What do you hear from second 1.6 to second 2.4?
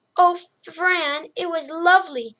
lovely!"